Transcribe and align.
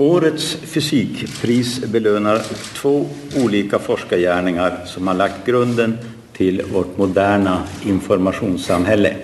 Årets 0.00 0.54
fysikpris 0.54 1.80
belönar 1.84 2.42
två 2.74 3.06
olika 3.44 3.78
forskargärningar 3.78 4.84
som 4.86 5.06
har 5.06 5.14
lagt 5.14 5.46
grunden 5.46 5.98
till 6.32 6.62
vårt 6.72 6.98
moderna 6.98 7.62
informationssamhälle. 7.84 9.16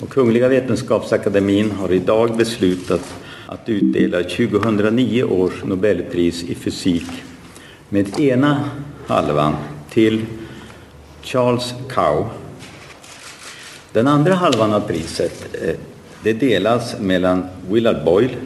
Och 0.00 0.10
Kungliga 0.10 0.48
Vetenskapsakademien 0.48 1.70
har 1.70 1.92
idag 1.92 2.36
beslutat 2.36 3.14
att 3.46 3.68
utdela 3.68 4.22
2009 4.22 5.24
års 5.24 5.64
Nobelpris 5.64 6.42
i 6.42 6.54
fysik 6.54 7.06
med 7.88 8.20
ena 8.20 8.70
halvan 9.06 9.56
till 9.90 10.20
Charles 11.22 11.74
Cow. 11.88 12.26
Den 13.92 14.08
andra 14.08 14.34
halvan 14.34 14.74
av 14.74 14.80
priset 14.80 15.54
eh, 15.62 15.74
det 16.22 16.32
delas 16.32 17.00
mellan 17.00 17.46
Willard 17.68 18.04
Boyle 18.04 18.36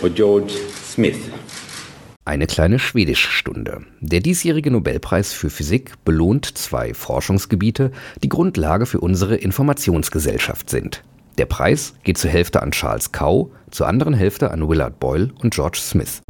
und 0.00 0.14
George 0.14 0.52
Smith. 0.84 1.18
Eine 2.24 2.46
kleine 2.46 2.78
Schwedischstunde. 2.78 3.82
Der 4.00 4.20
diesjährige 4.20 4.70
Nobelpreis 4.70 5.32
für 5.32 5.50
Physik 5.50 5.92
belohnt 6.04 6.58
zwei 6.58 6.92
Forschungsgebiete, 6.92 7.90
die 8.22 8.28
Grundlage 8.28 8.86
für 8.86 9.00
unsere 9.00 9.36
Informationsgesellschaft 9.36 10.68
sind. 10.68 11.02
Der 11.38 11.46
Preis 11.46 11.94
geht 12.02 12.18
zur 12.18 12.30
Hälfte 12.30 12.62
an 12.62 12.72
Charles 12.72 13.12
Cow, 13.12 13.48
zur 13.70 13.86
anderen 13.88 14.12
Hälfte 14.12 14.50
an 14.50 14.68
Willard 14.68 15.00
Boyle 15.00 15.30
und 15.40 15.54
George 15.54 15.78
Smith. 15.80 16.20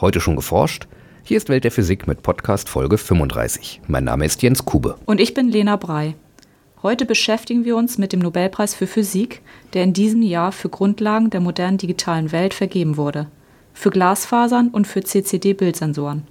Heute 0.00 0.20
schon 0.20 0.36
geforscht? 0.36 0.88
Hier 1.22 1.36
ist 1.36 1.48
Welt 1.50 1.64
der 1.64 1.70
Physik 1.70 2.08
mit 2.08 2.22
Podcast 2.22 2.68
Folge 2.68 2.98
35. 2.98 3.82
Mein 3.86 4.04
Name 4.04 4.24
ist 4.24 4.42
Jens 4.42 4.64
Kube. 4.64 4.96
Und 5.04 5.20
ich 5.20 5.34
bin 5.34 5.50
Lena 5.50 5.76
Brei. 5.76 6.14
Heute 6.82 7.04
beschäftigen 7.04 7.66
wir 7.66 7.76
uns 7.76 7.98
mit 7.98 8.14
dem 8.14 8.20
Nobelpreis 8.20 8.74
für 8.74 8.86
Physik, 8.86 9.42
der 9.74 9.84
in 9.84 9.92
diesem 9.92 10.22
Jahr 10.22 10.50
für 10.50 10.70
Grundlagen 10.70 11.28
der 11.28 11.40
modernen 11.40 11.76
digitalen 11.76 12.32
Welt 12.32 12.54
vergeben 12.54 12.96
wurde, 12.96 13.26
für 13.74 13.90
Glasfasern 13.90 14.68
und 14.68 14.86
für 14.86 15.02
CCD-Bildsensoren. 15.02 16.22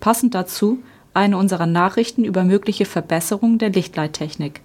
Passend 0.00 0.34
dazu 0.34 0.78
eine 1.12 1.36
unserer 1.36 1.66
Nachrichten 1.66 2.24
über 2.24 2.42
mögliche 2.42 2.86
Verbesserungen 2.86 3.58
der 3.58 3.68
Lichtleittechnik. 3.68 4.62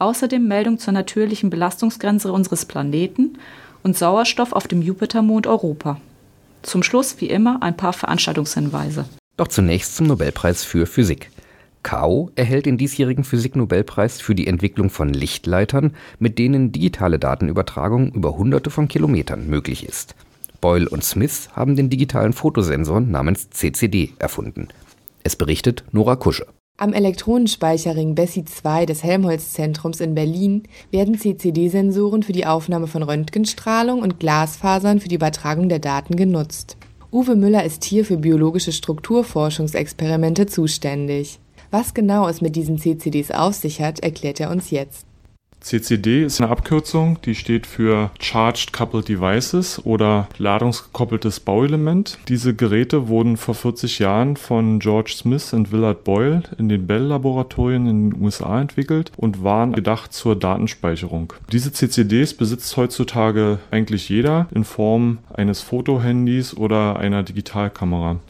Außerdem 0.00 0.46
Meldung 0.46 0.80
zur 0.80 0.92
natürlichen 0.92 1.48
Belastungsgrenze 1.48 2.32
unseres 2.32 2.64
Planeten 2.64 3.38
und 3.84 3.96
Sauerstoff 3.96 4.52
auf 4.52 4.66
dem 4.66 4.82
Jupitermond 4.82 5.46
Europa. 5.46 6.00
Zum 6.62 6.82
Schluss 6.82 7.20
wie 7.20 7.28
immer 7.28 7.62
ein 7.62 7.76
paar 7.76 7.92
Veranstaltungshinweise. 7.92 9.04
Doch 9.36 9.46
zunächst 9.46 9.94
zum 9.94 10.08
Nobelpreis 10.08 10.64
für 10.64 10.86
Physik. 10.86 11.30
Kao 11.86 12.30
erhält 12.34 12.66
den 12.66 12.78
diesjährigen 12.78 13.22
Physiknobelpreis 13.22 14.20
für 14.20 14.34
die 14.34 14.48
Entwicklung 14.48 14.90
von 14.90 15.08
Lichtleitern, 15.08 15.92
mit 16.18 16.36
denen 16.36 16.72
digitale 16.72 17.20
Datenübertragung 17.20 18.10
über 18.10 18.36
hunderte 18.36 18.70
von 18.70 18.88
Kilometern 18.88 19.46
möglich 19.46 19.88
ist. 19.88 20.16
Boyle 20.60 20.88
und 20.88 21.04
Smith 21.04 21.48
haben 21.52 21.76
den 21.76 21.88
digitalen 21.88 22.32
Fotosensor 22.32 23.00
namens 23.00 23.50
CCD 23.50 24.14
erfunden. 24.18 24.66
Es 25.22 25.36
berichtet 25.36 25.84
Nora 25.92 26.16
Kusche. 26.16 26.48
Am 26.76 26.92
Elektronenspeicherring 26.92 28.16
Bessie 28.16 28.44
2 28.44 28.84
des 28.84 29.04
Helmholtz-Zentrums 29.04 30.00
in 30.00 30.16
Berlin 30.16 30.64
werden 30.90 31.16
CCD-Sensoren 31.16 32.24
für 32.24 32.32
die 32.32 32.46
Aufnahme 32.46 32.88
von 32.88 33.04
Röntgenstrahlung 33.04 34.02
und 34.02 34.18
Glasfasern 34.18 34.98
für 34.98 35.08
die 35.08 35.14
Übertragung 35.14 35.68
der 35.68 35.78
Daten 35.78 36.16
genutzt. 36.16 36.76
Uwe 37.12 37.36
Müller 37.36 37.62
ist 37.62 37.84
hier 37.84 38.04
für 38.04 38.16
biologische 38.16 38.72
Strukturforschungsexperimente 38.72 40.46
zuständig. 40.46 41.38
Was 41.70 41.94
genau 41.94 42.28
es 42.28 42.40
mit 42.40 42.56
diesen 42.56 42.78
CCDs 42.78 43.30
auf 43.30 43.54
sich 43.54 43.80
hat, 43.80 44.00
erklärt 44.00 44.40
er 44.40 44.50
uns 44.50 44.70
jetzt. 44.70 45.06
CCD 45.66 46.24
ist 46.24 46.40
eine 46.40 46.50
Abkürzung, 46.50 47.18
die 47.24 47.34
steht 47.34 47.66
für 47.66 48.12
Charged 48.20 48.72
Coupled 48.72 49.08
Devices 49.08 49.84
oder 49.84 50.28
ladungsgekoppeltes 50.38 51.40
Bauelement. 51.40 52.18
Diese 52.28 52.54
Geräte 52.54 53.08
wurden 53.08 53.36
vor 53.36 53.56
40 53.56 53.98
Jahren 53.98 54.36
von 54.36 54.78
George 54.78 55.14
Smith 55.16 55.52
und 55.52 55.72
Willard 55.72 56.04
Boyle 56.04 56.44
in 56.56 56.68
den 56.68 56.86
Bell-Laboratorien 56.86 57.88
in 57.88 58.10
den 58.10 58.22
USA 58.22 58.60
entwickelt 58.60 59.10
und 59.16 59.42
waren 59.42 59.72
gedacht 59.72 60.12
zur 60.12 60.36
Datenspeicherung. 60.36 61.32
Diese 61.50 61.72
CCDs 61.72 62.34
besitzt 62.34 62.76
heutzutage 62.76 63.58
eigentlich 63.72 64.08
jeder 64.08 64.46
in 64.54 64.62
Form 64.62 65.18
eines 65.34 65.62
Fotohandys 65.62 66.56
oder 66.56 66.96
einer 66.96 67.24
Digitalkamera. 67.24 68.20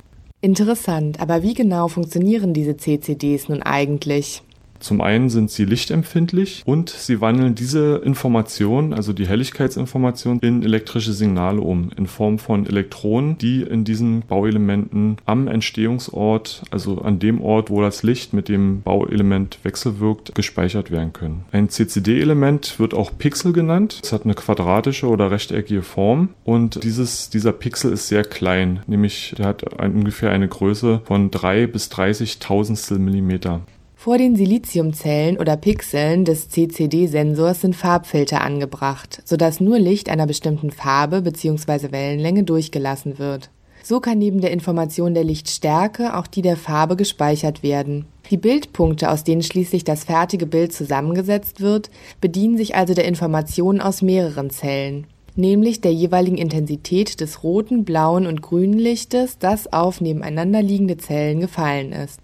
Interessant, 0.41 1.19
aber 1.21 1.43
wie 1.43 1.55
genau 1.55 1.89
funktionieren 1.89 2.53
diese 2.53 2.77
CCDs 2.77 3.49
nun 3.49 3.63
eigentlich? 3.63 4.43
Zum 4.81 5.01
einen 5.01 5.29
sind 5.31 5.51
sie 5.51 5.65
lichtempfindlich 5.65 6.63
und 6.67 6.91
sie 6.91 7.21
wandeln 7.21 7.55
diese 7.55 7.97
Information, 8.05 8.93
also 8.93 9.13
die 9.13 9.27
Helligkeitsinformation, 9.27 10.39
in 10.41 10.63
elektrische 10.63 11.13
Signale 11.13 11.61
um, 11.61 11.91
in 11.97 12.07
Form 12.07 12.39
von 12.39 12.67
Elektronen, 12.67 13.39
die 13.39 13.63
in 13.63 13.85
diesen 13.85 14.23
Bauelementen 14.23 15.17
am 15.25 15.49
Entstehungsort, 15.49 16.63
also 16.71 17.01
an 17.03 17.19
dem 17.19 17.41
Ort, 17.41 17.71
wo 17.71 17.81
das 17.81 18.03
Licht 18.03 18.33
mit 18.33 18.49
dem 18.49 18.83
Bauelement 18.83 19.59
wechselwirkt, 19.63 20.35
gespeichert 20.35 20.91
werden 20.91 21.13
können. 21.13 21.45
Ein 21.53 21.69
CCD-Element 21.69 22.79
wird 22.79 22.95
auch 22.95 23.13
Pixel 23.17 23.53
genannt. 23.53 24.01
Es 24.03 24.13
hat 24.13 24.25
eine 24.25 24.35
quadratische 24.35 25.09
oder 25.09 25.31
rechteckige 25.31 25.83
Form 25.83 26.31
und 26.45 26.83
dieses, 26.85 27.31
dieser 27.31 27.53
Pixel 27.53 27.93
ist 27.93 28.09
sehr 28.09 28.25
klein, 28.25 28.81
nämlich 28.87 29.35
der 29.39 29.47
hat 29.47 29.81
ein, 29.81 29.95
ungefähr 29.95 30.31
eine 30.31 30.49
Größe 30.49 31.03
von 31.05 31.31
3 31.31 31.67
bis 31.67 31.89
30 31.89 32.39
Tausendstel 32.39 32.99
Millimeter. 32.99 33.63
Vor 34.07 34.19
den 34.19 34.37
Siliziumzellen 34.37 35.37
oder 35.37 35.57
Pixeln 35.57 36.25
des 36.25 36.49
CCD-Sensors 36.49 37.63
sind 37.63 37.75
Farbfilter 37.75 38.41
angebracht, 38.41 39.21
sodass 39.25 39.59
nur 39.59 39.81
Licht 39.81 40.09
einer 40.09 40.29
bestimmten 40.29 40.71
Farbe 40.71 41.23
bzw. 41.23 41.91
Wellenlänge 41.91 42.45
durchgelassen 42.45 43.19
wird. 43.19 43.51
So 43.83 43.99
kann 43.99 44.19
neben 44.19 44.41
der 44.41 44.53
Information 44.53 45.13
der 45.13 45.25
Lichtstärke 45.25 46.17
auch 46.17 46.29
die 46.29 46.43
der 46.43 46.57
Farbe 46.57 46.95
gespeichert 46.95 47.65
werden. 47.65 48.07
Die 48.31 48.37
Bildpunkte, 48.37 49.11
aus 49.11 49.25
denen 49.25 49.43
schließlich 49.43 49.83
das 49.83 50.05
fertige 50.05 50.47
Bild 50.47 50.73
zusammengesetzt 50.73 51.61
wird, 51.61 51.91
bedienen 52.21 52.57
sich 52.57 52.77
also 52.77 52.95
der 52.95 53.07
Informationen 53.07 53.81
aus 53.81 54.03
mehreren 54.03 54.51
Zellen, 54.51 55.09
nämlich 55.35 55.81
der 55.81 55.93
jeweiligen 55.93 56.39
Intensität 56.39 57.21
des 57.21 57.43
roten, 57.43 57.85
blauen 57.85 58.29
und 58.29 58.41
grünen 58.41 58.79
Lichtes, 58.79 59.39
das 59.41 59.73
auf 59.73 60.01
nebeneinander 60.01 60.63
liegende 60.63 60.97
Zellen 60.97 61.41
gefallen 61.41 61.91
ist. 61.91 62.21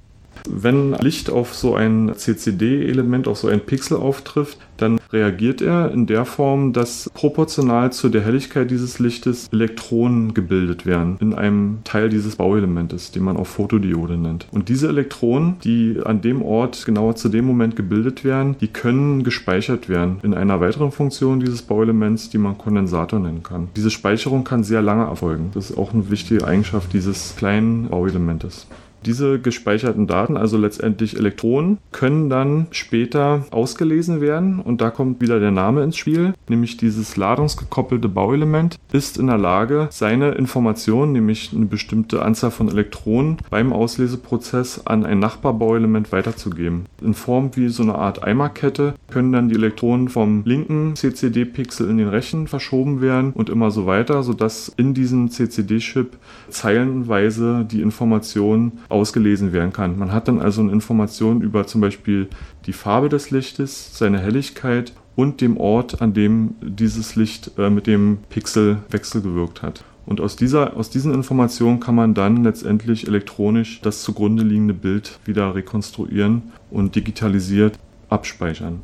Wenn 0.48 0.92
Licht 0.94 1.30
auf 1.30 1.54
so 1.54 1.74
ein 1.74 2.12
CCD-Element, 2.14 3.28
auf 3.28 3.38
so 3.38 3.48
ein 3.48 3.60
Pixel 3.60 3.96
auftrifft, 3.96 4.58
dann 4.76 4.98
reagiert 5.12 5.60
er 5.62 5.92
in 5.92 6.06
der 6.06 6.24
Form, 6.24 6.72
dass 6.72 7.10
proportional 7.14 7.92
zu 7.92 8.08
der 8.08 8.22
Helligkeit 8.22 8.70
dieses 8.70 8.98
Lichtes 8.98 9.48
Elektronen 9.52 10.34
gebildet 10.34 10.86
werden 10.86 11.16
in 11.20 11.34
einem 11.34 11.78
Teil 11.84 12.08
dieses 12.08 12.36
Bauelementes, 12.36 13.12
den 13.12 13.22
man 13.22 13.36
auch 13.36 13.46
Fotodiode 13.46 14.16
nennt. 14.16 14.46
Und 14.50 14.68
diese 14.68 14.88
Elektronen, 14.88 15.56
die 15.62 15.98
an 16.04 16.20
dem 16.20 16.42
Ort 16.42 16.84
genauer 16.84 17.14
zu 17.16 17.28
dem 17.28 17.44
Moment 17.44 17.76
gebildet 17.76 18.24
werden, 18.24 18.56
die 18.60 18.68
können 18.68 19.22
gespeichert 19.22 19.88
werden 19.88 20.18
in 20.22 20.34
einer 20.34 20.60
weiteren 20.60 20.90
Funktion 20.90 21.40
dieses 21.40 21.62
Bauelements, 21.62 22.30
die 22.30 22.38
man 22.38 22.58
Kondensator 22.58 23.20
nennen 23.20 23.42
kann. 23.42 23.68
Diese 23.76 23.90
Speicherung 23.90 24.44
kann 24.44 24.64
sehr 24.64 24.82
lange 24.82 25.04
erfolgen. 25.04 25.50
Das 25.54 25.70
ist 25.70 25.78
auch 25.78 25.92
eine 25.92 26.10
wichtige 26.10 26.46
Eigenschaft 26.46 26.92
dieses 26.92 27.36
kleinen 27.36 27.88
Bauelementes. 27.88 28.66
Diese 29.04 29.38
gespeicherten 29.40 30.06
Daten, 30.06 30.36
also 30.36 30.56
letztendlich 30.56 31.16
Elektronen, 31.16 31.78
können 31.90 32.30
dann 32.30 32.68
später 32.70 33.44
ausgelesen 33.50 34.20
werden 34.20 34.60
und 34.60 34.80
da 34.80 34.90
kommt 34.90 35.20
wieder 35.20 35.40
der 35.40 35.50
Name 35.50 35.82
ins 35.82 35.96
Spiel, 35.96 36.34
nämlich 36.48 36.76
dieses 36.76 37.16
ladungsgekoppelte 37.16 38.08
Bauelement 38.08 38.78
ist 38.92 39.18
in 39.18 39.26
der 39.26 39.38
Lage, 39.38 39.88
seine 39.90 40.32
Informationen, 40.32 41.12
nämlich 41.12 41.52
eine 41.54 41.66
bestimmte 41.66 42.22
Anzahl 42.22 42.50
von 42.50 42.68
Elektronen 42.68 43.38
beim 43.50 43.72
Ausleseprozess 43.72 44.86
an 44.86 45.04
ein 45.04 45.18
Nachbarbauelement 45.18 46.12
weiterzugeben. 46.12 46.86
In 47.00 47.14
Form 47.14 47.50
wie 47.54 47.68
so 47.68 47.82
eine 47.82 47.96
Art 47.96 48.22
Eimerkette 48.22 48.94
können 49.10 49.32
dann 49.32 49.48
die 49.48 49.54
Elektronen 49.54 50.08
vom 50.08 50.42
linken 50.44 50.94
CCD-Pixel 50.94 51.88
in 51.88 51.98
den 51.98 52.08
rechten 52.08 52.46
verschoben 52.46 53.00
werden 53.00 53.32
und 53.32 53.50
immer 53.50 53.70
so 53.70 53.86
weiter, 53.86 54.22
sodass 54.22 54.72
in 54.76 54.94
diesem 54.94 55.30
CCD-Chip 55.30 56.16
zeilenweise 56.48 57.66
die 57.70 57.80
Informationen 57.80 58.80
ausgelesen 58.92 59.52
werden 59.52 59.72
kann. 59.72 59.98
Man 59.98 60.12
hat 60.12 60.28
dann 60.28 60.40
also 60.40 60.60
eine 60.60 60.72
Information 60.72 61.40
über 61.40 61.66
zum 61.66 61.80
Beispiel 61.80 62.28
die 62.66 62.72
Farbe 62.72 63.08
des 63.08 63.30
Lichtes, 63.30 63.96
seine 63.98 64.18
Helligkeit 64.18 64.92
und 65.16 65.40
dem 65.40 65.56
Ort, 65.56 66.00
an 66.00 66.14
dem 66.14 66.54
dieses 66.60 67.16
Licht 67.16 67.52
äh, 67.58 67.70
mit 67.70 67.86
dem 67.86 68.18
Pixel 68.30 68.78
wechselgewirkt 68.90 69.62
hat. 69.62 69.84
Und 70.04 70.20
aus, 70.20 70.36
dieser, 70.36 70.76
aus 70.76 70.90
diesen 70.90 71.14
Informationen 71.14 71.80
kann 71.80 71.94
man 71.94 72.14
dann 72.14 72.42
letztendlich 72.42 73.06
elektronisch 73.06 73.80
das 73.82 74.02
zugrunde 74.02 74.42
liegende 74.42 74.74
Bild 74.74 75.18
wieder 75.24 75.54
rekonstruieren 75.54 76.42
und 76.70 76.96
digitalisiert 76.96 77.78
abspeichern. 78.08 78.80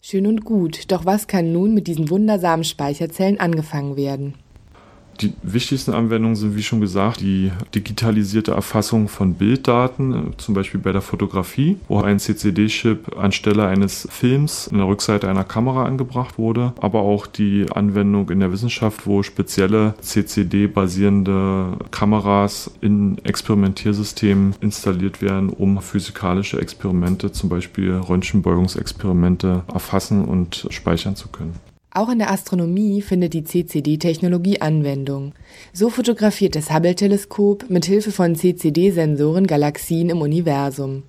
Schön 0.00 0.26
und 0.26 0.44
gut, 0.44 0.90
doch 0.90 1.04
was 1.04 1.26
kann 1.26 1.52
nun 1.52 1.74
mit 1.74 1.86
diesen 1.86 2.10
wundersamen 2.10 2.64
Speicherzellen 2.64 3.38
angefangen 3.38 3.96
werden? 3.96 4.34
Die 5.20 5.32
wichtigsten 5.42 5.92
Anwendungen 5.92 6.36
sind, 6.36 6.56
wie 6.56 6.62
schon 6.62 6.80
gesagt, 6.80 7.20
die 7.20 7.52
digitalisierte 7.74 8.52
Erfassung 8.52 9.08
von 9.08 9.34
Bilddaten, 9.34 10.34
zum 10.38 10.54
Beispiel 10.54 10.80
bei 10.80 10.92
der 10.92 11.02
Fotografie, 11.02 11.76
wo 11.88 12.00
ein 12.00 12.18
CCD-Chip 12.18 13.16
anstelle 13.16 13.66
eines 13.66 14.08
Films 14.10 14.66
in 14.66 14.78
der 14.78 14.86
Rückseite 14.86 15.28
einer 15.28 15.44
Kamera 15.44 15.84
angebracht 15.84 16.38
wurde, 16.38 16.72
aber 16.80 17.00
auch 17.00 17.26
die 17.26 17.66
Anwendung 17.72 18.30
in 18.30 18.40
der 18.40 18.52
Wissenschaft, 18.52 19.06
wo 19.06 19.22
spezielle 19.22 19.94
CCD-basierende 20.00 21.78
Kameras 21.90 22.70
in 22.80 23.18
Experimentiersystemen 23.24 24.54
installiert 24.60 25.22
werden, 25.22 25.50
um 25.50 25.80
physikalische 25.80 26.60
Experimente, 26.60 27.32
zum 27.32 27.48
Beispiel 27.48 27.92
Röntgenbeugungsexperimente, 27.92 29.62
erfassen 29.72 30.24
und 30.24 30.66
speichern 30.70 31.16
zu 31.16 31.28
können. 31.28 31.71
Auch 31.94 32.08
in 32.08 32.18
der 32.18 32.30
Astronomie 32.30 33.02
findet 33.02 33.34
die 33.34 33.44
CCD-Technologie 33.44 34.62
Anwendung. 34.62 35.34
So 35.74 35.90
fotografiert 35.90 36.56
das 36.56 36.72
Hubble-Teleskop 36.72 37.68
mit 37.68 37.84
Hilfe 37.84 38.12
von 38.12 38.34
CCD-Sensoren 38.34 39.46
Galaxien 39.46 40.08
im 40.08 40.22
Universum. 40.22 41.02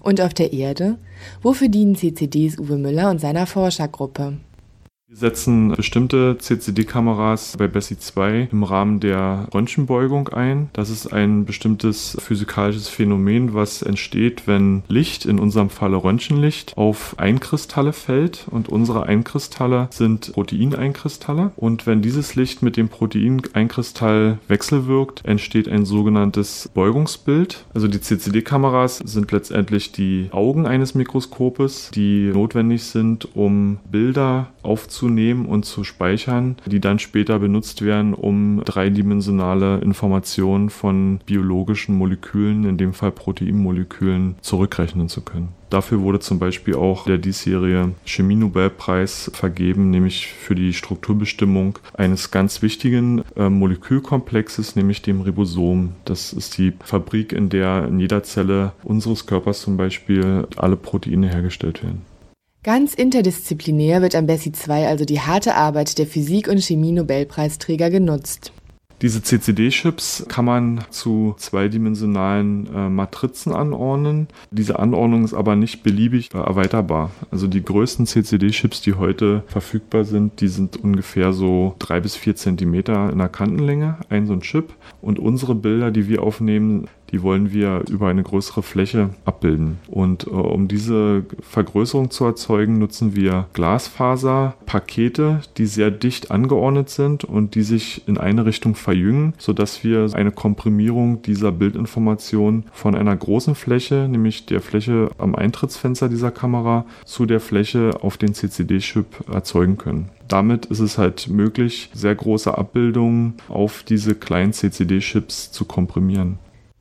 Und 0.00 0.22
auf 0.22 0.32
der 0.32 0.54
Erde? 0.54 0.96
Wofür 1.42 1.68
dienen 1.68 1.94
CCDs 1.94 2.58
Uwe 2.58 2.78
Müller 2.78 3.10
und 3.10 3.20
seiner 3.20 3.46
Forschergruppe? 3.46 4.38
Wir 5.10 5.16
setzen 5.16 5.72
bestimmte 5.72 6.38
CCD-Kameras 6.38 7.56
bei 7.58 7.66
Bessie 7.66 7.98
2 7.98 8.50
im 8.52 8.62
Rahmen 8.62 9.00
der 9.00 9.48
Röntgenbeugung 9.52 10.28
ein. 10.28 10.70
Das 10.72 10.88
ist 10.88 11.12
ein 11.12 11.46
bestimmtes 11.46 12.16
physikalisches 12.20 12.88
Phänomen, 12.88 13.52
was 13.52 13.82
entsteht, 13.82 14.46
wenn 14.46 14.84
Licht, 14.86 15.26
in 15.26 15.40
unserem 15.40 15.68
Falle 15.68 15.96
Röntgenlicht, 15.96 16.76
auf 16.76 17.18
Einkristalle 17.18 17.92
fällt. 17.92 18.46
Und 18.52 18.68
unsere 18.68 19.06
Einkristalle 19.06 19.88
sind 19.90 20.32
Proteineinkristalle. 20.32 21.50
Und 21.56 21.88
wenn 21.88 22.02
dieses 22.02 22.36
Licht 22.36 22.62
mit 22.62 22.76
dem 22.76 22.88
Proteineinkristall 22.88 24.38
wechselwirkt, 24.46 25.24
entsteht 25.24 25.68
ein 25.68 25.86
sogenanntes 25.86 26.70
Beugungsbild. 26.72 27.64
Also 27.74 27.88
die 27.88 28.00
CCD-Kameras 28.00 28.98
sind 28.98 29.32
letztendlich 29.32 29.90
die 29.90 30.28
Augen 30.30 30.66
eines 30.66 30.94
Mikroskopes, 30.94 31.90
die 31.92 32.30
notwendig 32.32 32.84
sind, 32.84 33.34
um 33.34 33.80
Bilder 33.90 34.52
aufzunehmen 34.62 34.99
aufzunehmen 35.00 35.46
und 35.46 35.64
zu 35.64 35.82
speichern, 35.82 36.56
die 36.66 36.80
dann 36.80 36.98
später 36.98 37.38
benutzt 37.38 37.82
werden, 37.82 38.12
um 38.12 38.62
dreidimensionale 38.64 39.78
Informationen 39.78 40.68
von 40.68 41.20
biologischen 41.24 41.96
Molekülen, 41.96 42.64
in 42.64 42.76
dem 42.76 42.92
Fall 42.92 43.12
Proteinmolekülen, 43.12 44.36
zurückrechnen 44.42 45.08
zu 45.08 45.22
können. 45.22 45.48
Dafür 45.70 46.00
wurde 46.00 46.18
zum 46.18 46.40
Beispiel 46.40 46.74
auch 46.74 47.04
der 47.04 47.16
diesjährige 47.16 47.92
Chemie-Nobelpreis 48.04 49.30
vergeben, 49.32 49.90
nämlich 49.90 50.26
für 50.26 50.56
die 50.56 50.72
Strukturbestimmung 50.72 51.78
eines 51.94 52.32
ganz 52.32 52.60
wichtigen 52.60 53.22
äh, 53.36 53.48
Molekülkomplexes, 53.48 54.74
nämlich 54.74 55.00
dem 55.02 55.20
Ribosom. 55.20 55.94
Das 56.04 56.32
ist 56.32 56.58
die 56.58 56.72
Fabrik, 56.84 57.32
in 57.32 57.48
der 57.50 57.86
in 57.86 58.00
jeder 58.00 58.24
Zelle 58.24 58.72
unseres 58.82 59.26
Körpers 59.26 59.62
zum 59.62 59.76
Beispiel 59.76 60.46
alle 60.56 60.76
Proteine 60.76 61.28
hergestellt 61.28 61.84
werden. 61.84 62.09
Ganz 62.62 62.92
interdisziplinär 62.92 64.02
wird 64.02 64.14
am 64.14 64.26
Bessie 64.26 64.52
2 64.52 64.86
also 64.86 65.06
die 65.06 65.20
harte 65.20 65.54
Arbeit 65.54 65.96
der 65.96 66.06
Physik- 66.06 66.46
und 66.46 66.62
Chemie-Nobelpreisträger 66.62 67.88
genutzt. 67.88 68.52
Diese 69.00 69.22
CCD-Chips 69.22 70.26
kann 70.28 70.44
man 70.44 70.84
zu 70.90 71.34
zweidimensionalen 71.38 72.66
äh, 72.66 72.88
Matrizen 72.90 73.54
anordnen. 73.54 74.28
Diese 74.50 74.78
Anordnung 74.78 75.24
ist 75.24 75.32
aber 75.32 75.56
nicht 75.56 75.82
beliebig 75.82 76.28
äh, 76.34 76.38
erweiterbar. 76.38 77.10
Also 77.30 77.46
die 77.46 77.64
größten 77.64 78.04
CCD-Chips, 78.04 78.82
die 78.82 78.92
heute 78.92 79.42
verfügbar 79.46 80.04
sind, 80.04 80.42
die 80.42 80.48
sind 80.48 80.76
ungefähr 80.76 81.32
so 81.32 81.76
drei 81.78 82.00
bis 82.00 82.14
vier 82.14 82.36
Zentimeter 82.36 83.10
in 83.10 83.16
der 83.16 83.30
Kantenlänge, 83.30 83.96
ein 84.10 84.26
so 84.26 84.34
ein 84.34 84.42
Chip. 84.42 84.74
Und 85.00 85.18
unsere 85.18 85.54
Bilder, 85.54 85.90
die 85.90 86.06
wir 86.06 86.22
aufnehmen, 86.22 86.86
die 87.12 87.22
wollen 87.22 87.52
wir 87.52 87.84
über 87.88 88.08
eine 88.08 88.22
größere 88.22 88.62
Fläche 88.62 89.10
abbilden. 89.24 89.78
Und 89.88 90.26
äh, 90.26 90.30
um 90.30 90.68
diese 90.68 91.24
Vergrößerung 91.40 92.10
zu 92.10 92.24
erzeugen, 92.24 92.78
nutzen 92.78 93.16
wir 93.16 93.46
Glasfaserpakete, 93.52 95.40
die 95.56 95.66
sehr 95.66 95.90
dicht 95.90 96.30
angeordnet 96.30 96.90
sind 96.90 97.24
und 97.24 97.54
die 97.54 97.62
sich 97.62 98.06
in 98.06 98.18
eine 98.18 98.46
Richtung 98.46 98.74
verjüngen, 98.74 99.34
sodass 99.38 99.84
wir 99.84 100.08
eine 100.12 100.32
Komprimierung 100.32 101.22
dieser 101.22 101.52
Bildinformation 101.52 102.64
von 102.72 102.94
einer 102.94 103.16
großen 103.16 103.54
Fläche, 103.54 104.08
nämlich 104.08 104.46
der 104.46 104.60
Fläche 104.60 105.10
am 105.18 105.34
Eintrittsfenster 105.34 106.08
dieser 106.08 106.30
Kamera, 106.30 106.84
zu 107.04 107.26
der 107.26 107.40
Fläche 107.40 107.90
auf 108.02 108.16
den 108.16 108.34
CCD-Chip 108.34 109.06
erzeugen 109.32 109.76
können 109.78 110.08
damit 110.32 110.66
ist 110.66 110.78
es 110.80 110.96
halt 110.96 111.28
möglich, 111.28 111.90
sehr 111.92 112.14
große 112.14 112.56
Abbildungen 112.56 113.34
auf 113.48 113.82
diese 113.82 114.14
kleinen 114.14 114.52
CCD-Chips 114.52 115.50
zu 115.50 115.64
komprimieren. 115.64 116.38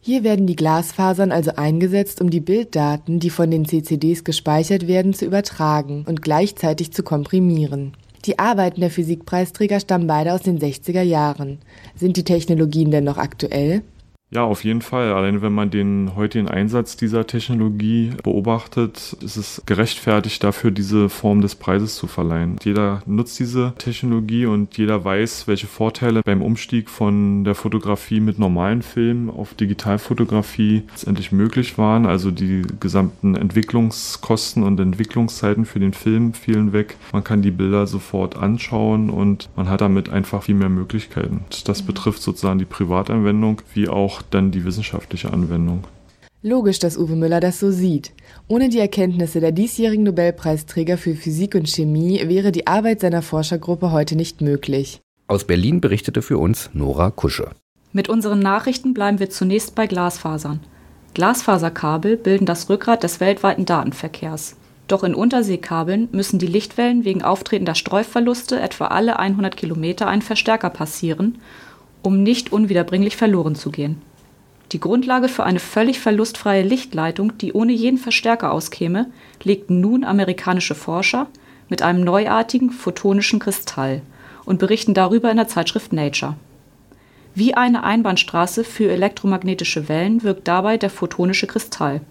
Hier 0.09 0.23
werden 0.23 0.47
die 0.47 0.55
Glasfasern 0.55 1.31
also 1.31 1.51
eingesetzt, 1.55 2.19
um 2.19 2.31
die 2.31 2.39
Bilddaten, 2.39 3.19
die 3.19 3.29
von 3.29 3.51
den 3.51 3.65
CCDs 3.65 4.23
gespeichert 4.23 4.87
werden, 4.87 5.13
zu 5.13 5.23
übertragen 5.23 6.03
und 6.07 6.23
gleichzeitig 6.23 6.91
zu 6.91 7.03
komprimieren. 7.03 7.93
Die 8.25 8.39
Arbeiten 8.39 8.81
der 8.81 8.89
Physikpreisträger 8.89 9.79
stammen 9.79 10.07
beide 10.07 10.33
aus 10.33 10.41
den 10.41 10.57
60er 10.57 11.03
Jahren. 11.03 11.59
Sind 11.95 12.17
die 12.17 12.23
Technologien 12.23 12.89
denn 12.89 13.03
noch 13.03 13.19
aktuell? 13.19 13.83
Ja, 14.31 14.43
auf 14.43 14.63
jeden 14.63 14.83
Fall. 14.83 15.11
Allein 15.11 15.41
wenn 15.41 15.53
man 15.53 15.71
den 15.71 16.11
heutigen 16.15 16.47
Einsatz 16.47 16.95
dieser 16.95 17.25
Technologie 17.25 18.11
beobachtet, 18.21 19.17
ist 19.21 19.37
es 19.37 19.63
gerechtfertigt 19.65 20.43
dafür, 20.43 20.69
diese 20.69 21.09
Form 21.09 21.41
des 21.41 21.55
Preises 21.55 21.95
zu 21.95 22.05
verleihen. 22.05 22.57
Jeder 22.63 23.01
nutzt 23.07 23.39
diese 23.39 23.73
Technologie 23.79 24.45
und 24.45 24.77
jeder 24.77 25.03
weiß, 25.03 25.47
welche 25.47 25.65
Vorteile 25.65 26.21
beim 26.23 26.43
Umstieg 26.43 26.91
von 26.91 27.43
der 27.43 27.55
Fotografie 27.55 28.19
mit 28.19 28.37
normalen 28.37 28.83
Filmen 28.83 29.31
auf 29.31 29.55
Digitalfotografie 29.55 30.83
letztendlich 30.91 31.31
möglich 31.31 31.79
waren. 31.79 32.05
Also 32.05 32.29
die 32.29 32.61
gesamten 32.79 33.33
Entwicklungskosten 33.33 34.61
und 34.61 34.79
Entwicklungszeiten 34.79 35.65
für 35.65 35.79
den 35.79 35.93
Film 35.93 36.33
fielen 36.33 36.71
weg. 36.71 36.97
Man 37.13 37.23
kann 37.23 37.41
die 37.41 37.49
Bilder 37.49 37.87
sofort 37.87 38.35
anschauen 38.35 39.09
und 39.09 39.49
man 39.55 39.69
hat 39.69 39.81
damit 39.81 40.09
einfach 40.09 40.43
viel 40.43 40.53
mehr 40.53 40.69
Möglichkeiten. 40.69 41.45
Das 41.65 41.81
betrifft 41.81 42.21
sozusagen 42.21 42.59
die 42.59 42.65
Privatanwendung 42.65 43.63
wie 43.73 43.89
auch 43.89 44.18
dann 44.21 44.51
die 44.51 44.65
wissenschaftliche 44.65 45.31
Anwendung. 45.31 45.83
Logisch, 46.41 46.79
dass 46.79 46.97
Uwe 46.97 47.15
Müller 47.15 47.41
das 47.41 47.59
so 47.59 47.69
sieht. 47.69 48.11
Ohne 48.47 48.69
die 48.69 48.79
Erkenntnisse 48.79 49.41
der 49.41 49.51
diesjährigen 49.51 50.05
Nobelpreisträger 50.05 50.97
für 50.97 51.15
Physik 51.15 51.55
und 51.55 51.67
Chemie 51.67 52.21
wäre 52.27 52.51
die 52.53 52.65
Arbeit 52.65 53.01
seiner 53.01 53.21
Forschergruppe 53.21 53.91
heute 53.91 54.15
nicht 54.15 54.39
möglich. 54.39 55.01
Aus 55.27 55.43
Berlin 55.43 55.81
berichtete 55.81 56.21
für 56.21 56.37
uns 56.37 56.69
Nora 56.73 57.11
Kusche. 57.11 57.49
Mit 57.91 58.07
unseren 58.07 58.39
Nachrichten 58.39 58.93
bleiben 58.93 59.19
wir 59.19 59.29
zunächst 59.29 59.75
bei 59.75 59.85
Glasfasern. 59.85 60.61
Glasfaserkabel 61.13 62.15
bilden 62.15 62.45
das 62.45 62.69
Rückgrat 62.69 63.03
des 63.03 63.19
weltweiten 63.19 63.65
Datenverkehrs. 63.65 64.55
Doch 64.87 65.03
in 65.03 65.13
Unterseekabeln 65.13 66.07
müssen 66.11 66.39
die 66.39 66.47
Lichtwellen 66.47 67.03
wegen 67.03 67.21
auftretender 67.21 67.75
Streuverluste 67.75 68.59
etwa 68.59 68.87
alle 68.87 69.19
100 69.19 69.57
Kilometer 69.57 70.07
einen 70.07 70.21
Verstärker 70.21 70.69
passieren 70.69 71.37
um 72.01 72.23
nicht 72.23 72.51
unwiederbringlich 72.51 73.17
verloren 73.17 73.55
zu 73.55 73.71
gehen. 73.71 74.01
Die 74.71 74.79
Grundlage 74.79 75.29
für 75.29 75.43
eine 75.43 75.59
völlig 75.59 75.99
verlustfreie 75.99 76.61
Lichtleitung, 76.61 77.37
die 77.39 77.53
ohne 77.53 77.73
jeden 77.73 77.97
Verstärker 77.97 78.51
auskäme, 78.51 79.07
legten 79.43 79.81
nun 79.81 80.03
amerikanische 80.03 80.75
Forscher 80.75 81.27
mit 81.69 81.81
einem 81.81 82.03
neuartigen 82.03 82.69
photonischen 82.69 83.39
Kristall 83.39 84.03
und 84.45 84.59
berichten 84.59 84.93
darüber 84.93 85.31
in 85.31 85.37
der 85.37 85.47
Zeitschrift 85.47 85.91
Nature. 85.91 86.35
Wie 87.33 87.55
eine 87.55 87.83
Einbahnstraße 87.83 88.63
für 88.63 88.91
elektromagnetische 88.91 89.89
Wellen 89.89 90.23
wirkt 90.23 90.47
dabei 90.47 90.77
der 90.77 90.89
photonische 90.89 91.47
Kristall. 91.47 92.01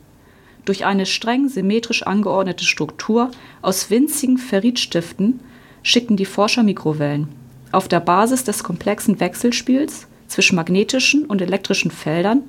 Durch 0.65 0.85
eine 0.85 1.07
streng 1.07 1.49
symmetrisch 1.49 2.03
angeordnete 2.03 2.65
Struktur 2.65 3.31
aus 3.63 3.91
winzigen 3.91 4.39
Ferritstiften 4.39 5.41
schicken 5.83 6.17
die 6.17 6.25
Forscher 6.25 6.63
Mikrowellen, 6.63 7.29
auf 7.73 7.89
der 7.89 8.01
Basis 8.01 8.45
des 8.45 8.65
komplexen 8.65 9.21
Wechselspiels 9.21 10.09
zwischen 10.29 10.57
magnetischen 10.57 11.25
und 11.25 11.43
elektrischen 11.43 11.91
Feldern 11.91 12.43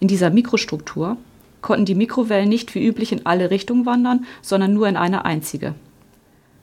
in 0.00 0.08
dieser 0.08 0.30
Mikrostruktur 0.30 1.16
konnten 1.60 1.84
die 1.84 1.94
Mikrowellen 1.94 2.48
nicht 2.48 2.74
wie 2.74 2.86
üblich 2.86 3.12
in 3.12 3.26
alle 3.26 3.50
Richtungen 3.50 3.86
wandern, 3.86 4.26
sondern 4.42 4.72
nur 4.72 4.88
in 4.88 4.96
eine 4.96 5.24
einzige. 5.24 5.74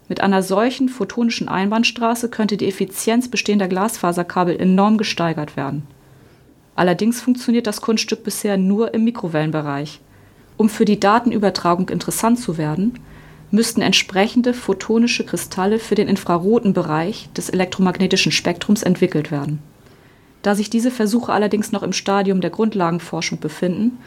Mit 0.08 0.22
einer 0.22 0.44
solchen 0.44 0.90
photonischen 0.90 1.48
Einbahnstraße 1.48 2.30
könnte 2.30 2.58
die 2.58 2.68
Effizienz 2.68 3.30
bestehender 3.30 3.68
Glasfaserkabel 3.68 4.60
enorm 4.60 4.98
gesteigert 4.98 5.58
werden. 5.58 5.84
Allerdings 6.76 7.22
funktioniert 7.22 7.68
das 7.68 7.82
Kunststück 7.82 8.24
bisher 8.24 8.58
nur 8.58 8.94
im 8.94 9.04
Mikrowellenbereich. 9.04 10.00
Um 10.58 10.70
für 10.70 10.86
die 10.86 11.00
Datenübertragung 11.00 11.90
interessant 11.90 12.40
zu 12.40 12.58
werden, 12.58 13.00
müssten 13.52 13.82
entsprechende 13.82 14.54
photonische 14.54 15.26
Kristalle 15.26 15.80
für 15.80 15.96
den 15.96 16.08
infraroten 16.08 16.74
Bereich 16.74 17.30
des 17.34 17.50
elektromagnetischen 17.50 18.32
Spektrums 18.32 18.84
entwickelt 18.84 19.32
werden. 19.32 19.60
Da 20.44 20.56
sich 20.56 20.70
diese 20.70 20.92
Versuche 20.92 21.32
allerdings 21.32 21.72
noch 21.72 21.84
im 21.84 21.94
Stadium 21.94 22.42
der 22.42 22.50
Grundlagenforschung 22.52 23.40
befinden, 23.40 23.98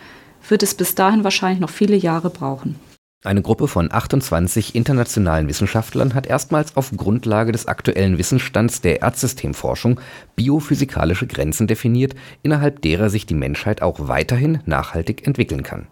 wird 0.48 0.62
es 0.62 0.74
bis 0.74 0.94
dahin 0.94 1.24
wahrscheinlich 1.24 1.60
noch 1.60 1.70
viele 1.70 1.96
Jahre 1.96 2.30
brauchen 2.30 2.76
Eine 3.24 3.42
Gruppe 3.42 3.66
von 3.66 3.90
28 3.90 4.74
internationalen 4.74 5.48
Wissenschaftlern 5.48 6.14
hat 6.14 6.26
erstmals 6.26 6.76
auf 6.76 6.92
Grundlage 6.94 7.52
des 7.52 7.66
aktuellen 7.66 8.18
Wissensstands 8.18 8.82
der 8.82 9.00
Erdsystemforschung 9.00 9.98
biophysikalische 10.36 11.26
Grenzen 11.26 11.66
definiert, 11.66 12.14
innerhalb 12.42 12.82
derer 12.82 13.08
sich 13.08 13.24
die 13.24 13.34
Menschheit 13.34 13.80
auch 13.80 14.06
weiterhin 14.06 14.60
nachhaltig 14.66 15.26
entwickeln 15.26 15.62
kann. 15.62 15.86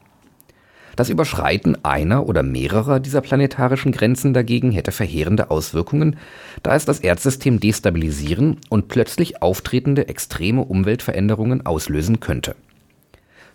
Das 0.96 1.08
Überschreiten 1.08 1.84
einer 1.84 2.26
oder 2.28 2.42
mehrerer 2.42 3.00
dieser 3.00 3.20
planetarischen 3.20 3.92
Grenzen 3.92 4.32
dagegen 4.32 4.70
hätte 4.72 4.92
verheerende 4.92 5.50
Auswirkungen, 5.50 6.16
da 6.62 6.74
es 6.74 6.84
das 6.84 7.00
Erdsystem 7.00 7.60
destabilisieren 7.60 8.58
und 8.68 8.88
plötzlich 8.88 9.42
auftretende 9.42 10.08
extreme 10.08 10.62
Umweltveränderungen 10.62 11.66
auslösen 11.66 12.20
könnte 12.20 12.54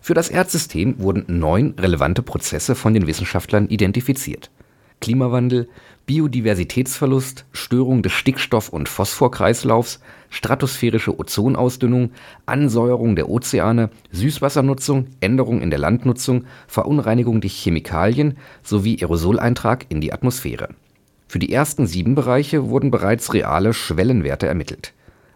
für 0.02 0.14
das 0.14 0.30
Erdsystem 0.30 0.96
wurden 1.00 1.26
neun 1.28 1.76
relevante 1.78 2.22
Prozesse 2.22 2.76
von 2.76 2.94
den 2.94 3.08
Wissenschaftlern 3.08 3.68
identifiziert. 3.68 4.50
Klimawandel, 5.02 5.70
Biodiversitätsverlust, 6.06 7.46
Störung 7.52 8.02
des 8.02 8.14
Stickstoff- 8.14 8.70
und 8.70 8.90
Phosphorkreislaufs, 8.90 10.00
stratosphärische 10.30 11.20
Ozonausdünnung, 11.20 12.12
Ansäuerung 12.46 13.16
der 13.16 13.30
Ozeane, 13.30 13.90
Süßwassernutzung, 14.12 15.08
Änderung 15.20 15.62
in 15.62 15.70
der 15.70 15.80
Landnutzung, 15.80 16.46
Verunreinigung 16.68 17.42
durch 17.42 17.54
Chemikalien 17.54 18.38
sowie 18.64 18.98
Aerosoleintrag 19.02 19.86
in 19.90 20.02
die 20.02 20.12
Atmosphäre. 20.12 20.70
Für 21.28 21.40
die 21.40 21.54
ersten 21.54 21.86
sieben 21.86 22.16
Bereiche 22.16 22.70
wurden 22.70 22.90
bereits 22.90 23.34
reale 23.34 23.74
Schwellenwerte 23.74 24.48
ermittelt 24.48 24.94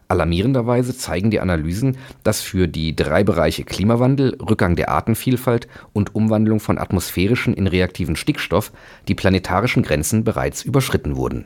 Alarmierenderweise 0.07 0.95
zeigen 0.95 1.31
die 1.31 1.39
Analysen, 1.39 1.97
dass 2.23 2.41
für 2.41 2.67
die 2.67 2.95
drei 2.95 3.23
Bereiche 3.23 3.63
Klimawandel, 3.63 4.37
Rückgang 4.41 4.75
der 4.75 4.89
Artenvielfalt 4.89 5.67
und 5.93 6.13
Umwandlung 6.15 6.59
von 6.59 6.77
atmosphärischen 6.77 7.53
in 7.53 7.67
reaktiven 7.67 8.15
Stickstoff 8.15 8.71
die 9.07 9.15
planetarischen 9.15 9.83
Grenzen 9.83 10.23
bereits 10.23 10.63
überschritten 10.63 11.15
wurden. 11.15 11.45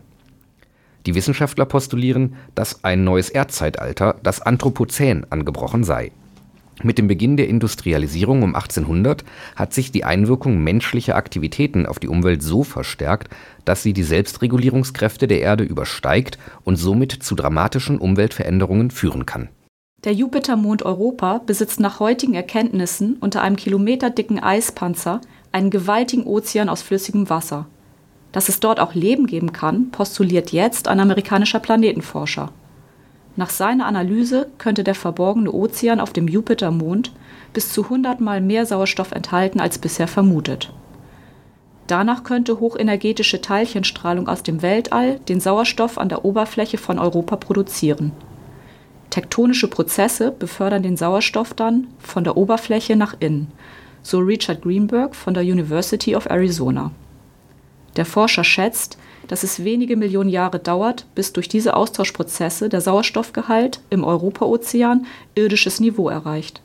Die 1.05 1.15
Wissenschaftler 1.15 1.65
postulieren, 1.65 2.35
dass 2.55 2.83
ein 2.83 3.03
neues 3.03 3.29
Erdzeitalter, 3.29 4.15
das 4.23 4.41
Anthropozän, 4.41 5.25
angebrochen 5.29 5.83
sei 5.83 6.11
mit 6.83 6.99
dem 6.99 7.07
Beginn 7.07 7.37
der 7.37 7.47
Industrialisierung 7.47 8.43
um 8.43 8.53
1800 8.53 9.23
hat 9.55 9.73
sich 9.73 9.91
die 9.91 10.03
Einwirkung 10.03 10.63
menschlicher 10.63 11.15
Aktivitäten 11.15 11.85
auf 11.85 11.97
die 11.97 12.07
Umwelt 12.07 12.43
so 12.43 12.63
verstärkt, 12.63 13.29
dass 13.65 13.81
sie 13.81 13.93
die 13.93 14.03
Selbstregulierungskräfte 14.03 15.27
der 15.27 15.41
Erde 15.41 15.63
übersteigt 15.63 16.37
und 16.63 16.75
somit 16.75 17.11
zu 17.11 17.35
dramatischen 17.35 17.97
Umweltveränderungen 17.97 18.91
führen 18.91 19.25
kann. 19.25 19.49
Der 20.03 20.13
Jupitermond 20.13 20.83
Europa 20.83 21.41
besitzt 21.43 21.79
nach 21.79 21.99
heutigen 21.99 22.35
Erkenntnissen 22.35 23.17
unter 23.19 23.41
einem 23.41 23.55
kilometerdicken 23.55 24.39
Eispanzer 24.39 25.21
einen 25.51 25.71
gewaltigen 25.71 26.25
Ozean 26.27 26.69
aus 26.69 26.83
flüssigem 26.83 27.31
Wasser. 27.31 27.65
Dass 28.31 28.49
es 28.49 28.59
dort 28.59 28.79
auch 28.79 28.93
Leben 28.93 29.25
geben 29.25 29.53
kann, 29.53 29.89
postuliert 29.89 30.51
jetzt 30.51 30.87
ein 30.87 30.99
amerikanischer 30.99 31.59
Planetenforscher. 31.59 32.51
Nach 33.37 33.51
seiner 33.51 33.85
Analyse 33.85 34.49
könnte 34.57 34.83
der 34.83 34.95
verborgene 34.95 35.51
Ozean 35.51 35.99
auf 35.99 36.11
dem 36.11 36.27
Jupitermond 36.27 37.13
bis 37.53 37.71
zu 37.71 37.83
100 37.83 38.19
Mal 38.19 38.41
mehr 38.41 38.65
Sauerstoff 38.65 39.11
enthalten 39.11 39.59
als 39.59 39.77
bisher 39.77 40.07
vermutet. 40.07 40.73
Danach 41.85 42.23
könnte 42.23 42.59
hochenergetische 42.59 43.39
Teilchenstrahlung 43.39 44.27
aus 44.27 44.41
dem 44.41 44.63
Weltall 44.63 45.19
den 45.29 45.39
Sauerstoff 45.39 45.99
an 45.99 46.09
der 46.09 46.25
Oberfläche 46.25 46.79
von 46.79 46.97
Europa 46.97 47.35
produzieren. 47.35 48.11
Tektonische 49.11 49.69
Prozesse 49.69 50.31
befördern 50.31 50.81
den 50.81 50.97
Sauerstoff 50.97 51.53
dann 51.53 51.87
von 51.99 52.23
der 52.23 52.37
Oberfläche 52.37 52.95
nach 52.95 53.15
innen, 53.19 53.51
so 54.01 54.17
Richard 54.17 54.63
Greenberg 54.63 55.15
von 55.15 55.35
der 55.35 55.43
University 55.43 56.15
of 56.15 56.25
Arizona. 56.25 56.91
Der 57.95 58.05
Forscher 58.05 58.43
schätzt, 58.43 58.97
dass 59.27 59.43
es 59.43 59.63
wenige 59.63 59.95
Millionen 59.97 60.29
Jahre 60.29 60.59
dauert, 60.59 61.05
bis 61.15 61.33
durch 61.33 61.47
diese 61.47 61.75
Austauschprozesse 61.75 62.69
der 62.69 62.81
Sauerstoffgehalt 62.81 63.81
im 63.89 64.03
Europaozean 64.03 65.05
irdisches 65.35 65.79
Niveau 65.79 66.09
erreicht. 66.09 66.61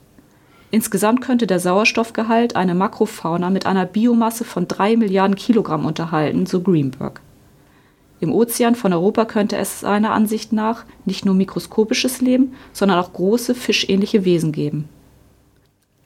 Insgesamt 0.70 1.20
könnte 1.20 1.46
der 1.46 1.60
Sauerstoffgehalt 1.60 2.56
eine 2.56 2.74
Makrofauna 2.74 3.50
mit 3.50 3.66
einer 3.66 3.84
Biomasse 3.84 4.44
von 4.44 4.66
drei 4.68 4.96
Milliarden 4.96 5.36
Kilogramm 5.36 5.84
unterhalten, 5.84 6.46
so 6.46 6.62
Greenberg. 6.62 7.20
Im 8.20 8.32
Ozean 8.32 8.74
von 8.74 8.92
Europa 8.92 9.24
könnte 9.24 9.56
es 9.56 9.80
seiner 9.80 10.12
Ansicht 10.12 10.52
nach 10.52 10.84
nicht 11.04 11.26
nur 11.26 11.34
mikroskopisches 11.34 12.20
Leben, 12.20 12.54
sondern 12.72 12.98
auch 12.98 13.12
große 13.12 13.54
fischähnliche 13.54 14.24
Wesen 14.24 14.52
geben. 14.52 14.88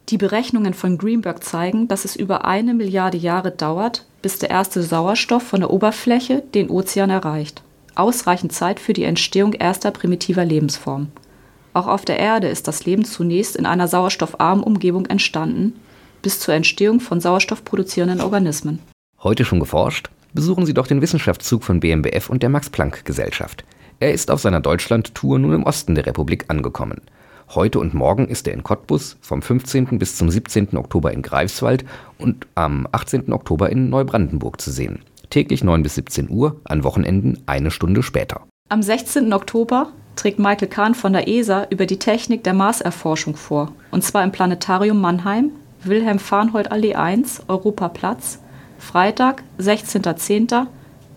Die 0.08 0.18
Berechnungen 0.18 0.72
von 0.72 0.98
Greenberg 0.98 1.42
zeigen, 1.42 1.88
dass 1.88 2.04
es 2.04 2.14
über 2.14 2.44
eine 2.44 2.75
Milliarde 2.75 3.18
Jahre 3.18 3.50
dauert, 3.50 4.06
bis 4.22 4.38
der 4.38 4.50
erste 4.50 4.82
Sauerstoff 4.82 5.42
von 5.42 5.60
der 5.60 5.70
Oberfläche 5.70 6.44
den 6.54 6.70
Ozean 6.70 7.10
erreicht. 7.10 7.62
Ausreichend 7.96 8.52
Zeit 8.52 8.78
für 8.78 8.92
die 8.92 9.02
Entstehung 9.02 9.52
erster 9.52 9.90
primitiver 9.90 10.44
Lebensformen. 10.44 11.10
Auch 11.72 11.88
auf 11.88 12.04
der 12.04 12.20
Erde 12.20 12.46
ist 12.48 12.68
das 12.68 12.86
Leben 12.86 13.04
zunächst 13.04 13.56
in 13.56 13.66
einer 13.66 13.88
sauerstoffarmen 13.88 14.62
Umgebung 14.62 15.06
entstanden, 15.06 15.72
bis 16.22 16.38
zur 16.38 16.54
Entstehung 16.54 17.00
von 17.00 17.20
sauerstoffproduzierenden 17.20 18.20
Organismen. 18.20 18.78
Heute 19.22 19.44
schon 19.44 19.60
geforscht? 19.60 20.08
Besuchen 20.32 20.66
Sie 20.66 20.75
doch 20.75 20.86
den 20.86 21.00
Wissenschaftszug 21.00 21.64
von 21.64 21.80
BMBF 21.80 22.30
und 22.30 22.42
der 22.42 22.50
Max-Planck-Gesellschaft. 22.50 23.64
Er 23.98 24.12
ist 24.12 24.30
auf 24.30 24.40
seiner 24.40 24.60
Deutschland-Tour 24.60 25.38
nun 25.38 25.54
im 25.54 25.62
Osten 25.64 25.94
der 25.96 26.06
Republik 26.06 26.44
angekommen. 26.48 27.00
Heute 27.54 27.78
und 27.78 27.94
morgen 27.94 28.26
ist 28.26 28.48
er 28.48 28.54
in 28.54 28.64
Cottbus, 28.64 29.16
vom 29.20 29.40
15. 29.40 29.98
bis 29.98 30.16
zum 30.16 30.28
17. 30.30 30.76
Oktober 30.76 31.12
in 31.12 31.22
Greifswald 31.22 31.84
und 32.18 32.46
am 32.56 32.88
18. 32.90 33.32
Oktober 33.32 33.70
in 33.70 33.88
Neubrandenburg 33.88 34.60
zu 34.60 34.70
sehen. 34.70 35.02
Täglich 35.30 35.62
9 35.62 35.82
bis 35.82 35.94
17 35.94 36.28
Uhr, 36.28 36.60
an 36.64 36.82
Wochenenden 36.82 37.42
eine 37.46 37.70
Stunde 37.70 38.02
später. 38.02 38.42
Am 38.68 38.82
16. 38.82 39.32
Oktober 39.32 39.92
trägt 40.16 40.38
Michael 40.38 40.68
Kahn 40.68 40.94
von 40.94 41.12
der 41.12 41.28
ESA 41.28 41.68
über 41.70 41.86
die 41.86 41.98
Technik 41.98 42.42
der 42.42 42.54
Marserforschung 42.54 43.36
vor. 43.36 43.72
Und 43.90 44.02
zwar 44.02 44.24
im 44.24 44.32
Planetarium 44.32 45.00
Mannheim, 45.00 45.52
Wilhelm 45.84 46.18
Farnhold 46.18 46.72
Allee 46.72 46.94
1, 46.94 47.44
Europaplatz, 47.48 48.40
Freitag, 48.78 49.44
16.10., 49.60 50.66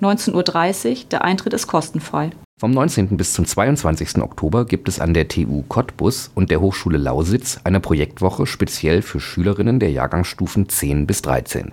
19.30 0.02 0.90
Uhr. 0.90 0.96
Der 1.12 1.24
Eintritt 1.24 1.54
ist 1.54 1.68
kostenfrei. 1.68 2.32
Vom 2.60 2.72
19. 2.72 3.16
bis 3.16 3.32
zum 3.32 3.46
22. 3.46 4.18
Oktober 4.18 4.66
gibt 4.66 4.90
es 4.90 5.00
an 5.00 5.14
der 5.14 5.30
TU 5.30 5.64
Cottbus 5.70 6.30
und 6.36 6.52
der 6.52 6.60
Hochschule 6.60 6.98
Lausitz 6.98 7.58
eine 7.64 7.80
Projektwoche 7.80 8.46
speziell 8.46 9.02
für 9.02 9.22
Schülerinnen 9.22 9.80
der 9.80 9.92
Jahrgangsstufen 9.92 10.68
10 10.68 11.08
bis 11.08 11.22
13. 11.22 11.72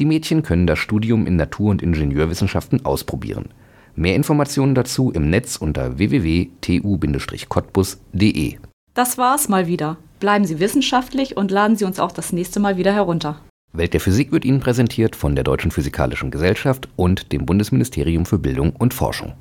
Die 0.00 0.04
Mädchen 0.04 0.42
können 0.42 0.66
das 0.66 0.80
Studium 0.80 1.28
in 1.28 1.36
Natur- 1.36 1.70
und 1.70 1.80
Ingenieurwissenschaften 1.80 2.84
ausprobieren. 2.84 3.50
Mehr 3.94 4.16
Informationen 4.16 4.74
dazu 4.74 5.12
im 5.12 5.30
Netz 5.30 5.54
unter 5.54 5.96
www.tu-cottbus.de. 5.96 8.56
Das 8.94 9.18
war's 9.18 9.48
mal 9.48 9.68
wieder. 9.68 9.96
Bleiben 10.18 10.44
Sie 10.44 10.58
wissenschaftlich 10.58 11.36
und 11.36 11.52
laden 11.52 11.76
Sie 11.76 11.84
uns 11.84 12.00
auch 12.00 12.10
das 12.10 12.32
nächste 12.32 12.58
Mal 12.58 12.76
wieder 12.76 12.92
herunter. 12.92 13.38
Welt 13.72 13.92
der 13.92 14.00
Physik 14.00 14.32
wird 14.32 14.44
Ihnen 14.44 14.58
präsentiert 14.58 15.14
von 15.14 15.36
der 15.36 15.44
Deutschen 15.44 15.70
Physikalischen 15.70 16.32
Gesellschaft 16.32 16.88
und 16.96 17.30
dem 17.30 17.46
Bundesministerium 17.46 18.26
für 18.26 18.40
Bildung 18.40 18.74
und 18.74 18.92
Forschung. 18.92 19.34